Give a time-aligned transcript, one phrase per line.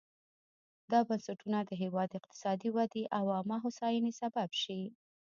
[0.91, 4.81] دا بنسټونه د هېواد اقتصادي ودې او عامه هوساینې سبب شي.